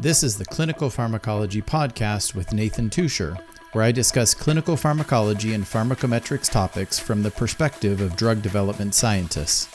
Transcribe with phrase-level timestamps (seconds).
[0.00, 3.36] This is the Clinical Pharmacology Podcast with Nathan Teuscher,
[3.72, 9.66] where I discuss clinical pharmacology and pharmacometrics topics from the perspective of drug development scientists.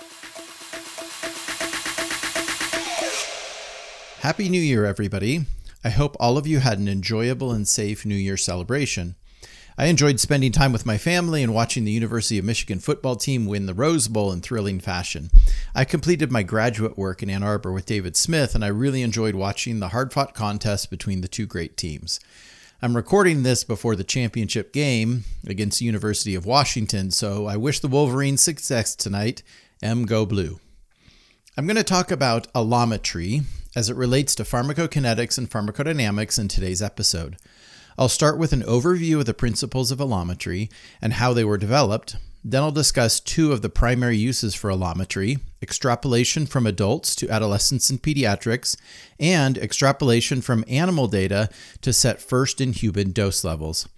[4.21, 5.45] Happy New Year, everybody!
[5.83, 9.13] I hope all of you had an enjoyable and safe New Year celebration.
[9.77, 13.45] I enjoyed spending time with my family and watching the University of Michigan football team
[13.45, 15.29] win the Rose Bowl in thrilling fashion.
[15.77, 19.35] I completed my graduate work in Ann Arbor with David Smith, and I really enjoyed
[19.35, 22.17] watching the hard fought contest between the two great teams.
[22.81, 27.81] I'm recording this before the championship game against the University of Washington, so I wish
[27.81, 29.43] the Wolverines success tonight.
[29.83, 30.61] M go blue.
[31.57, 33.41] I'm going to talk about allometry
[33.75, 37.35] as it relates to pharmacokinetics and pharmacodynamics in today's episode.
[37.97, 40.69] I'll start with an overview of the principles of allometry
[41.01, 42.15] and how they were developed.
[42.47, 47.89] Then I'll discuss two of the primary uses for allometry extrapolation from adults to adolescents
[47.89, 48.77] and pediatrics,
[49.19, 51.49] and extrapolation from animal data
[51.81, 53.89] to set first in human dose levels.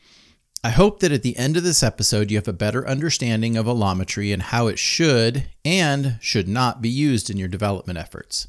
[0.64, 3.68] I hope that at the end of this episode, you have a better understanding of
[3.68, 8.48] allometry and how it should and should not be used in your development efforts.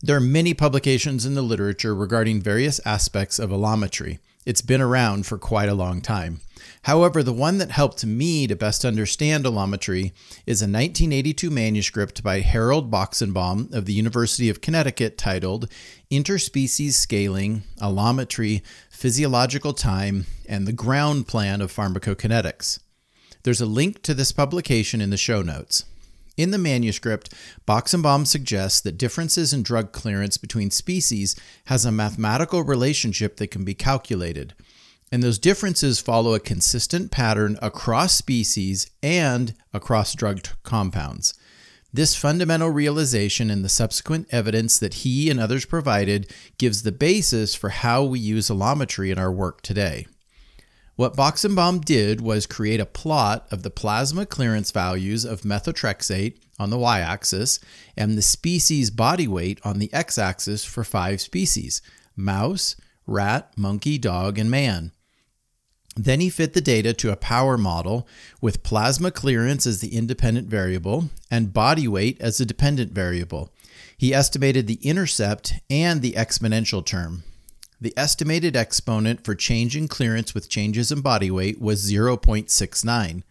[0.00, 4.18] There are many publications in the literature regarding various aspects of allometry.
[4.44, 6.40] It's been around for quite a long time.
[6.82, 10.12] However, the one that helped me to best understand allometry
[10.46, 15.70] is a 1982 manuscript by Harold Boxenbaum of the University of Connecticut titled
[16.10, 22.80] Interspecies Scaling, Allometry, Physiological Time, and the Ground Plan of Pharmacokinetics.
[23.44, 25.84] There's a link to this publication in the show notes.
[26.42, 27.32] In the manuscript,
[27.68, 33.62] Boxenbaum suggests that differences in drug clearance between species has a mathematical relationship that can
[33.62, 34.52] be calculated.
[35.12, 41.34] And those differences follow a consistent pattern across species and across drug compounds.
[41.92, 47.54] This fundamental realization and the subsequent evidence that he and others provided gives the basis
[47.54, 50.08] for how we use allometry in our work today.
[51.02, 56.70] What Boxenbaum did was create a plot of the plasma clearance values of methotrexate on
[56.70, 57.58] the y axis
[57.96, 61.82] and the species body weight on the x axis for five species
[62.14, 64.92] mouse, rat, monkey, dog, and man.
[65.96, 68.06] Then he fit the data to a power model
[68.40, 73.52] with plasma clearance as the independent variable and body weight as the dependent variable.
[73.98, 77.24] He estimated the intercept and the exponential term.
[77.82, 83.24] The estimated exponent for change in clearance with changes in body weight was 0.69.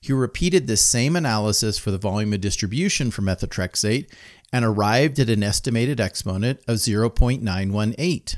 [0.00, 4.08] He repeated this same analysis for the volume of distribution for methotrexate
[4.52, 8.36] and arrived at an estimated exponent of 0.918.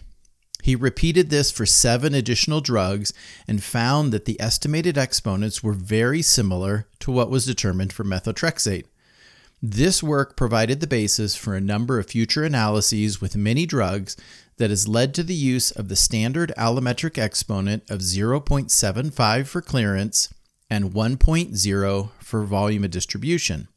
[0.62, 3.12] He repeated this for seven additional drugs
[3.46, 8.86] and found that the estimated exponents were very similar to what was determined for methotrexate.
[9.66, 14.14] This work provided the basis for a number of future analyses with many drugs
[14.56, 20.32] that has led to the use of the standard allometric exponent of 0.75 for clearance
[20.70, 23.68] and 1.0 for volume of distribution.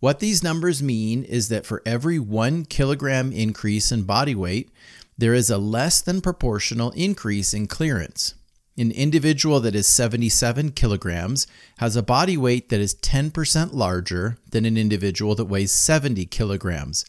[0.00, 4.70] What these numbers mean is that for every 1 kilogram increase in body weight,
[5.16, 8.34] there is a less than proportional increase in clearance.
[8.76, 11.46] An individual that is 77 kilograms
[11.78, 17.04] has a body weight that is 10% larger than an individual that weighs 70 kilograms.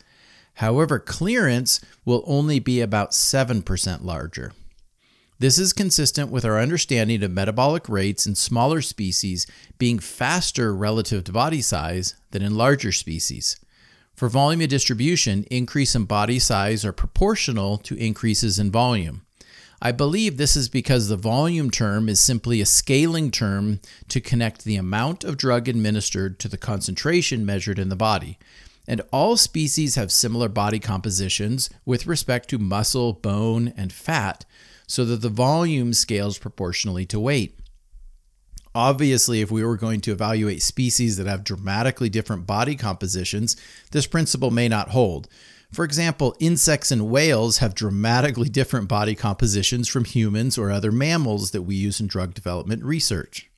[0.56, 4.54] However, clearance will only be about 7% larger.
[5.40, 9.48] This is consistent with our understanding of metabolic rates in smaller species
[9.78, 13.58] being faster relative to body size than in larger species.
[14.14, 19.26] For volume of distribution, increase in body size are proportional to increases in volume.
[19.82, 24.64] I believe this is because the volume term is simply a scaling term to connect
[24.64, 28.38] the amount of drug administered to the concentration measured in the body
[28.88, 34.46] and all species have similar body compositions with respect to muscle, bone, and fat,
[34.88, 37.60] so that the volume scales proportionally to weight.
[38.76, 43.56] Obviously, if we were going to evaluate species that have dramatically different body compositions,
[43.92, 45.28] this principle may not hold.
[45.72, 51.52] For example, insects and whales have dramatically different body compositions from humans or other mammals
[51.52, 53.50] that we use in drug development research.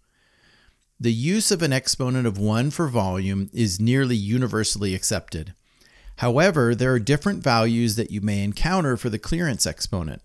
[0.97, 5.53] The use of an exponent of 1 for volume is nearly universally accepted.
[6.19, 10.21] However, there are different values that you may encounter for the clearance exponent.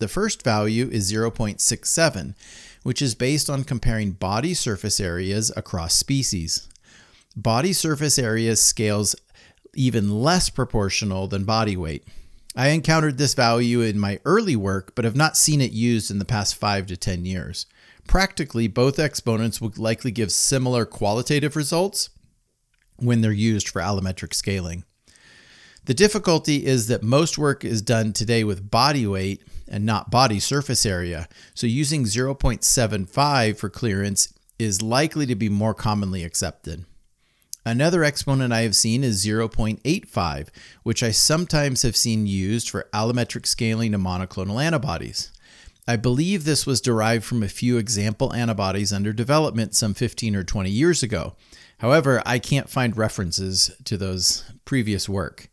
[0.00, 2.34] The first value is 0.67,
[2.82, 6.66] which is based on comparing body surface areas across species.
[7.36, 9.14] Body surface area scales
[9.74, 12.02] even less proportional than body weight.
[12.56, 16.18] I encountered this value in my early work, but have not seen it used in
[16.18, 17.66] the past 5 to 10 years.
[18.10, 22.10] Practically, both exponents would likely give similar qualitative results
[22.96, 24.82] when they're used for allometric scaling.
[25.84, 30.40] The difficulty is that most work is done today with body weight and not body
[30.40, 36.86] surface area, so using 0.75 for clearance is likely to be more commonly accepted.
[37.64, 40.48] Another exponent I have seen is 0.85,
[40.82, 45.30] which I sometimes have seen used for allometric scaling of monoclonal antibodies.
[45.90, 50.44] I believe this was derived from a few example antibodies under development some 15 or
[50.44, 51.34] 20 years ago.
[51.78, 55.48] However, I can't find references to those previous work.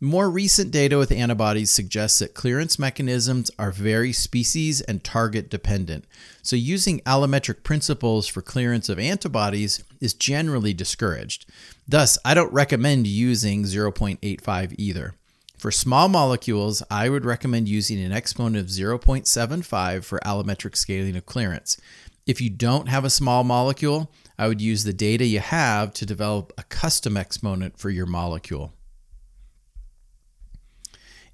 [0.00, 6.04] More recent data with antibodies suggests that clearance mechanisms are very species and target dependent.
[6.40, 11.46] So, using allometric principles for clearance of antibodies is generally discouraged.
[11.88, 15.16] Thus, I don't recommend using 0.85 either.
[15.60, 21.26] For small molecules, I would recommend using an exponent of 0.75 for allometric scaling of
[21.26, 21.78] clearance.
[22.26, 26.06] If you don't have a small molecule, I would use the data you have to
[26.06, 28.72] develop a custom exponent for your molecule.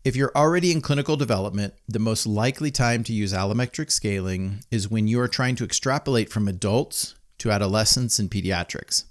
[0.02, 4.90] If you're already in clinical development, the most likely time to use allometric scaling is
[4.90, 9.04] when you are trying to extrapolate from adults to adolescents and pediatrics.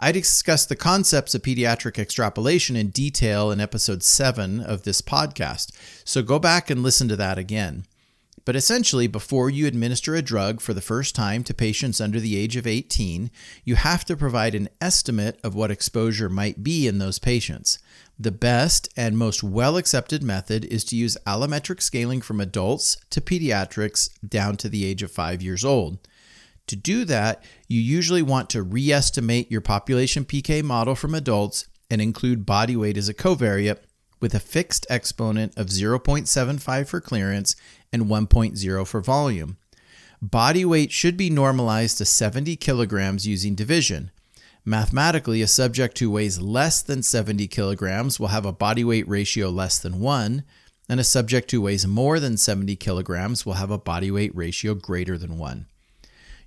[0.00, 5.72] I discussed the concepts of pediatric extrapolation in detail in episode 7 of this podcast,
[6.04, 7.84] so go back and listen to that again.
[8.44, 12.36] But essentially, before you administer a drug for the first time to patients under the
[12.36, 13.30] age of 18,
[13.64, 17.78] you have to provide an estimate of what exposure might be in those patients.
[18.18, 23.22] The best and most well accepted method is to use allometric scaling from adults to
[23.22, 25.98] pediatrics down to the age of five years old.
[26.68, 31.68] To do that, you usually want to re estimate your population PK model from adults
[31.90, 33.78] and include body weight as a covariate
[34.20, 37.56] with a fixed exponent of 0.75 for clearance
[37.92, 39.58] and 1.0 for volume.
[40.22, 44.10] Body weight should be normalized to 70 kilograms using division.
[44.64, 49.50] Mathematically, a subject who weighs less than 70 kilograms will have a body weight ratio
[49.50, 50.42] less than 1,
[50.88, 54.74] and a subject who weighs more than 70 kilograms will have a body weight ratio
[54.74, 55.66] greater than 1.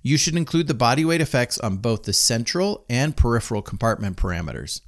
[0.02, 4.80] You should include the body weight effects on both the central and peripheral compartment parameters.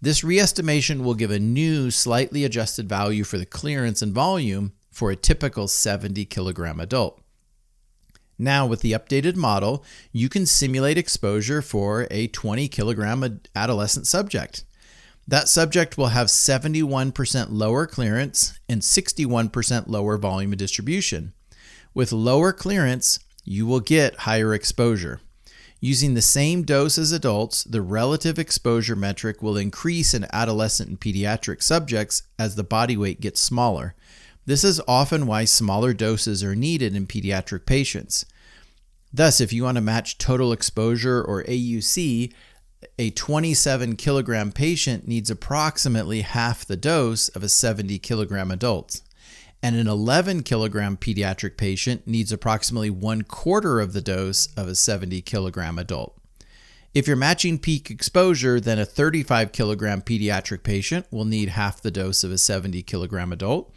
[0.00, 5.10] This reestimation will give a new, slightly adjusted value for the clearance and volume for
[5.10, 7.20] a typical 70 kilogram adult.
[8.38, 14.64] Now, with the updated model, you can simulate exposure for a 20 kilogram adolescent subject.
[15.26, 21.32] That subject will have 71% lower clearance and 61% lower volume of distribution.
[21.94, 25.20] With lower clearance, you will get higher exposure.
[25.80, 31.00] Using the same dose as adults, the relative exposure metric will increase in adolescent and
[31.00, 33.94] pediatric subjects as the body weight gets smaller.
[34.46, 38.24] This is often why smaller doses are needed in pediatric patients.
[39.12, 42.32] Thus, if you want to match total exposure or AUC,
[42.98, 49.02] a 27 kilogram patient needs approximately half the dose of a 70 kilogram adult
[49.64, 54.74] and an 11 kilogram pediatric patient needs approximately one quarter of the dose of a
[54.74, 56.14] 70 kilogram adult.
[56.92, 61.90] If you're matching peak exposure, then a 35 kilogram pediatric patient will need half the
[61.90, 63.74] dose of a 70 kilogram adult,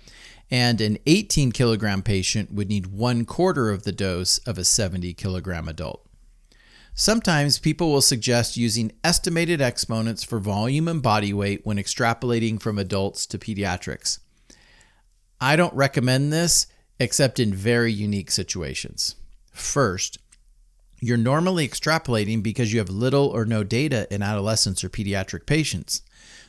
[0.52, 5.14] and an 18 kilogram patient would need one quarter of the dose of a 70
[5.14, 6.06] kilogram adult.
[6.96, 12.78] Sometimes people will suggest using estimated exponents for volume and body weight when extrapolating from
[12.78, 14.20] adults to pediatrics.
[15.40, 16.68] I don't recommend this
[17.00, 19.16] except in very unique situations.
[19.52, 20.18] First,
[21.00, 26.02] you're normally extrapolating because you have little or no data in adolescents or pediatric patients.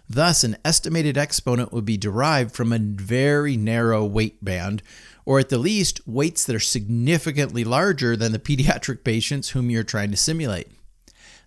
[0.08, 4.82] Thus, an estimated exponent would be derived from a very narrow weight band,
[5.26, 9.82] or at the least, weights that are significantly larger than the pediatric patients whom you're
[9.82, 10.68] trying to simulate.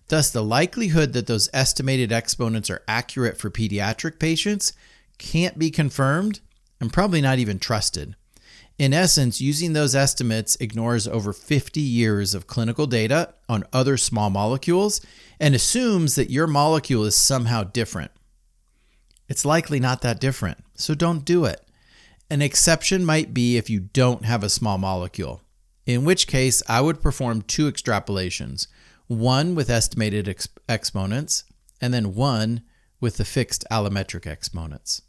[0.08, 4.72] Thus, the likelihood that those estimated exponents are accurate for pediatric patients
[5.18, 6.40] can't be confirmed
[6.82, 8.16] and probably not even trusted.
[8.76, 14.30] In essence, using those estimates ignores over 50 years of clinical data on other small
[14.30, 15.00] molecules
[15.38, 18.10] and assumes that your molecule is somehow different.
[19.28, 21.64] It's likely not that different, so don't do it.
[22.28, 25.40] An exception might be if you don't have a small molecule,
[25.86, 28.66] in which case I would perform two extrapolations
[29.06, 31.44] one with estimated ex- exponents,
[31.80, 32.62] and then one
[33.00, 35.02] with the fixed allometric exponents.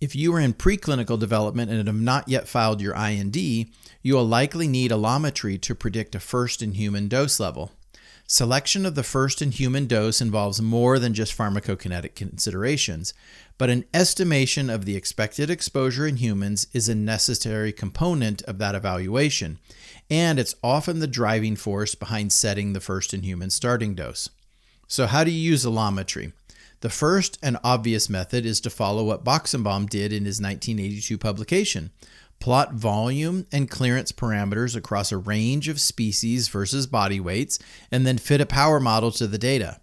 [0.00, 4.24] If you are in preclinical development and have not yet filed your IND, you will
[4.24, 7.72] likely need allometry to predict a first in human dose level.
[8.26, 13.12] Selection of the first in human dose involves more than just pharmacokinetic considerations,
[13.58, 18.74] but an estimation of the expected exposure in humans is a necessary component of that
[18.74, 19.58] evaluation,
[20.08, 24.30] and it's often the driving force behind setting the first in human starting dose.
[24.86, 26.32] So, how do you use allometry?
[26.80, 31.90] The first and obvious method is to follow what Boxenbaum did in his 1982 publication
[32.40, 37.58] plot volume and clearance parameters across a range of species versus body weights,
[37.92, 39.78] and then fit a power model to the data.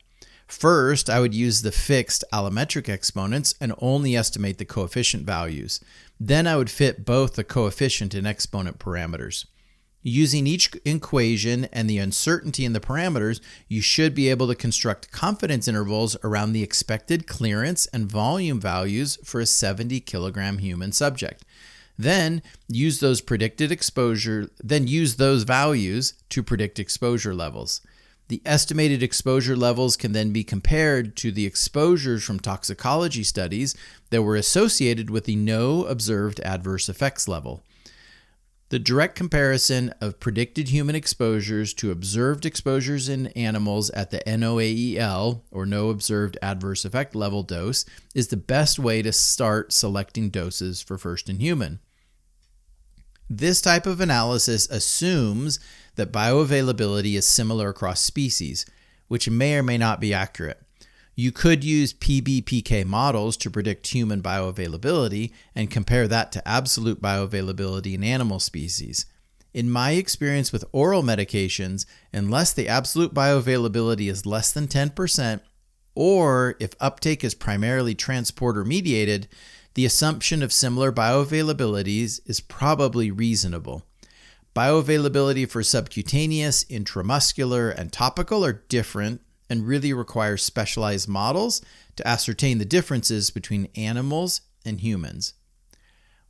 [0.48, 5.80] First, I would use the fixed allometric exponents and only estimate the coefficient values.
[6.20, 9.46] Then I would fit both the coefficient and exponent parameters.
[10.10, 15.12] Using each equation and the uncertainty in the parameters, you should be able to construct
[15.12, 21.44] confidence intervals around the expected clearance and volume values for a 70 kilogram human subject.
[22.00, 27.82] Then use those predicted exposure, then use those values to predict exposure levels.
[28.30, 33.76] The estimated exposure levels can then be compared to the exposures from toxicology studies
[34.12, 37.62] that were associated with the no observed adverse effects level.
[38.70, 45.44] The direct comparison of predicted human exposures to observed exposures in animals at the NOAEL,
[45.52, 50.82] or no observed adverse effect level dose, is the best way to start selecting doses
[50.82, 51.80] for first in human.
[53.30, 55.62] This type of analysis assumes
[55.96, 58.66] that bioavailability is similar across species,
[59.08, 60.62] which may or may not be accurate.
[61.20, 67.96] You could use PBPK models to predict human bioavailability and compare that to absolute bioavailability
[67.96, 69.08] in animal species.
[69.52, 75.42] In my experience with oral medications, unless the absolute bioavailability is less than 10%,
[75.96, 79.28] or if uptake is primarily transporter mediated,
[79.74, 83.84] the assumption of similar bioavailabilities is probably reasonable.
[84.56, 91.62] Bioavailability for subcutaneous, intramuscular, and topical are different and really requires specialized models
[91.96, 95.34] to ascertain the differences between animals and humans.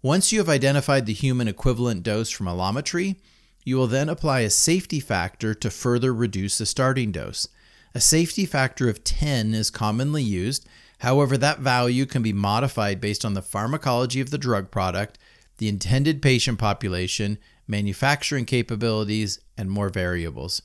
[0.01, 3.17] Once you have identified the human equivalent dose from allometry,
[3.63, 7.47] you will then apply a safety factor to further reduce the starting dose.
[7.95, 10.67] A safety factor of 10 is commonly used
[10.99, 15.17] However, that value can be modified based on the pharmacology of the drug product,
[15.57, 20.61] the intended patient population, manufacturing capabilities, and more variables.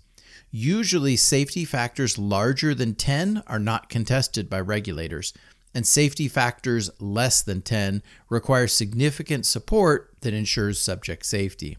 [0.54, 5.32] Usually, safety factors larger than 10 are not contested by regulators,
[5.74, 11.78] and safety factors less than 10 require significant support that ensures subject safety.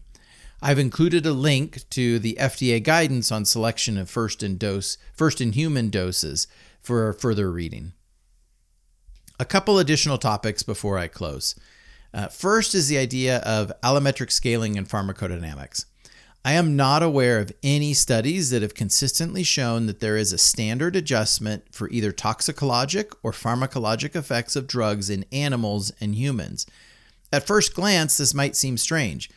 [0.60, 5.40] I've included a link to the FDA guidance on selection of first in dose, first
[5.40, 6.48] in human doses
[6.80, 7.92] for further reading.
[9.38, 11.54] A couple additional topics before I close.
[12.12, 15.84] Uh, first is the idea of allometric scaling and pharmacodynamics.
[16.46, 20.38] I am not aware of any studies that have consistently shown that there is a
[20.38, 26.66] standard adjustment for either toxicologic or pharmacologic effects of drugs in animals and humans.
[27.32, 29.30] At first glance, this might seem strange.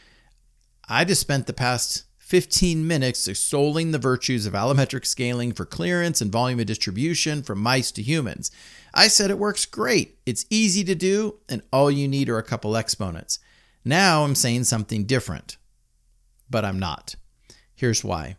[0.90, 6.20] I just spent the past 15 minutes extolling the virtues of allometric scaling for clearance
[6.20, 8.52] and volume of distribution from mice to humans.
[8.94, 12.44] I said it works great, it's easy to do, and all you need are a
[12.44, 13.40] couple exponents.
[13.86, 15.56] Now I'm saying something different,
[16.50, 17.16] but I'm not.
[17.75, 18.38] Here's why.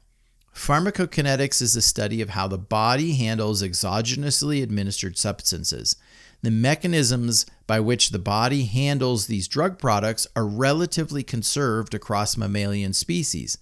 [0.54, 5.96] Pharmacokinetics is the study of how the body handles exogenously administered substances.
[6.42, 12.92] The mechanisms by which the body handles these drug products are relatively conserved across mammalian
[12.92, 13.58] species.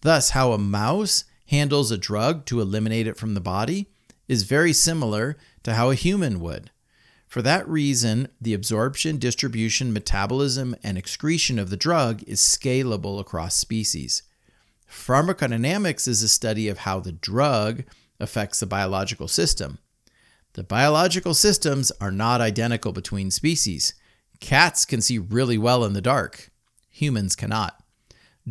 [0.00, 3.88] Thus, how a mouse handles a drug to eliminate it from the body
[4.26, 6.70] is very similar to how a human would.
[7.28, 13.54] For that reason, the absorption, distribution, metabolism, and excretion of the drug is scalable across
[13.54, 14.22] species.
[14.90, 17.84] Pharmacodynamics is a study of how the drug
[18.18, 19.78] affects the biological system.
[20.54, 23.92] The biological systems are not identical between species.
[24.40, 26.50] Cats can see really well in the dark,
[26.88, 27.82] humans cannot.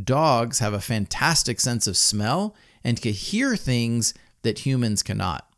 [0.01, 5.49] Dogs have a fantastic sense of smell and can hear things that humans cannot.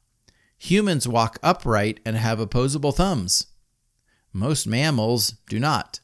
[0.59, 3.47] Humans walk upright and have opposable thumbs.
[4.31, 5.99] Most mammals do not.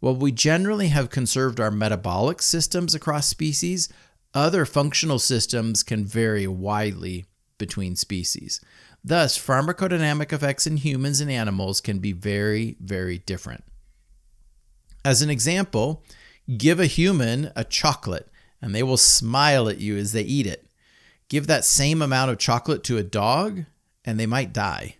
[0.00, 3.88] While we generally have conserved our metabolic systems across species,
[4.34, 7.26] other functional systems can vary widely
[7.58, 8.60] between species.
[9.04, 13.64] Thus, pharmacodynamic effects in humans and animals can be very, very different.
[15.04, 16.04] As an example,
[16.56, 18.28] Give a human a chocolate
[18.60, 20.66] and they will smile at you as they eat it.
[21.28, 23.66] Give that same amount of chocolate to a dog
[24.04, 24.96] and they might die.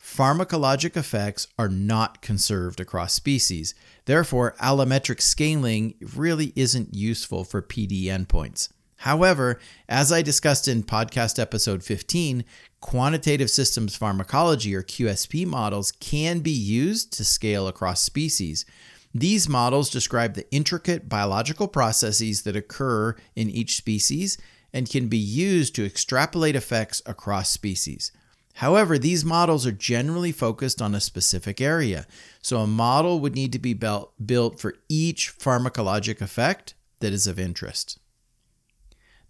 [0.00, 3.74] Pharmacologic effects are not conserved across species.
[4.04, 8.68] Therefore, allometric scaling really isn't useful for PD endpoints.
[8.98, 12.44] However, as I discussed in podcast episode 15,
[12.80, 18.66] quantitative systems pharmacology or QSP models can be used to scale across species.
[19.14, 24.38] These models describe the intricate biological processes that occur in each species
[24.74, 28.10] and can be used to extrapolate effects across species.
[28.58, 32.06] However, these models are generally focused on a specific area,
[32.42, 37.38] so a model would need to be built for each pharmacologic effect that is of
[37.38, 37.98] interest.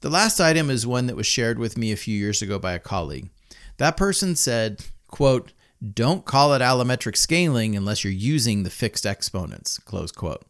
[0.00, 2.72] The last item is one that was shared with me a few years ago by
[2.72, 3.30] a colleague.
[3.76, 5.52] That person said, quote,
[5.92, 10.44] don't call it allometric scaling unless you're using the fixed exponents, close quote.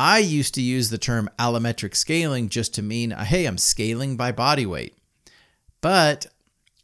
[0.00, 4.16] I used to use the term allometric scaling just to mean, uh, hey, I'm scaling
[4.16, 4.96] by body weight.
[5.80, 6.28] But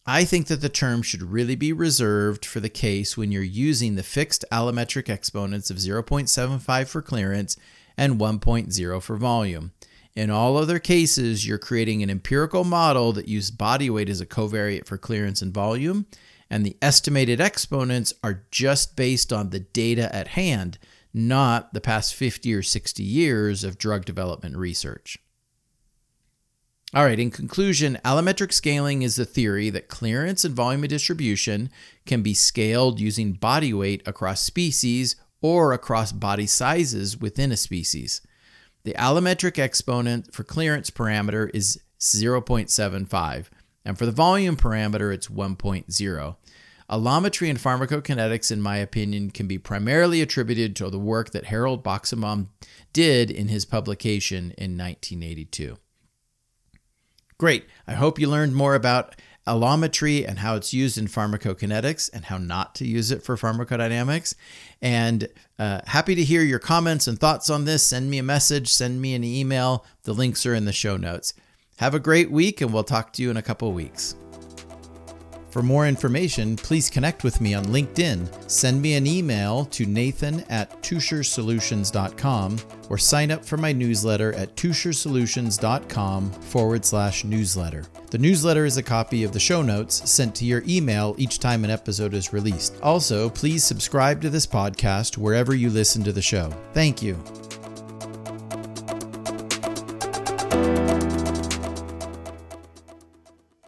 [0.04, 3.94] I think that the term should really be reserved for the case when you're using
[3.94, 7.56] the fixed allometric exponents of 0.75 for clearance
[7.96, 9.70] and 1.0 for volume.
[10.16, 14.26] In all other cases, you're creating an empirical model that uses body weight as a
[14.26, 16.06] covariate for clearance and volume,
[16.50, 20.78] and the estimated exponents are just based on the data at hand,
[21.14, 25.18] not the past 50 or 60 years of drug development research.
[26.92, 31.70] All right, in conclusion, allometric scaling is the theory that clearance and volume of distribution
[32.06, 38.20] can be scaled using body weight across species or across body sizes within a species.
[38.84, 43.46] The allometric exponent for clearance parameter is 0.75,
[43.84, 46.36] and for the volume parameter, it's 1.0.
[46.94, 51.82] Allometry and pharmacokinetics, in my opinion, can be primarily attributed to the work that Harold
[51.82, 52.50] Boxenbaum
[52.92, 55.76] did in his publication in 1982.
[57.36, 57.64] Great.
[57.88, 62.38] I hope you learned more about allometry and how it's used in pharmacokinetics and how
[62.38, 64.36] not to use it for pharmacodynamics.
[64.80, 65.26] And
[65.58, 67.84] uh, happy to hear your comments and thoughts on this.
[67.84, 69.84] Send me a message, send me an email.
[70.04, 71.34] The links are in the show notes.
[71.78, 74.14] Have a great week, and we'll talk to you in a couple weeks.
[75.54, 80.40] For more information, please connect with me on LinkedIn, send me an email to nathan
[80.48, 82.58] at teuschersolutions.com,
[82.90, 87.84] or sign up for my newsletter at teuschersolutions.com forward slash newsletter.
[88.10, 91.62] The newsletter is a copy of the show notes sent to your email each time
[91.62, 92.74] an episode is released.
[92.82, 96.50] Also, please subscribe to this podcast wherever you listen to the show.
[96.72, 97.14] Thank you.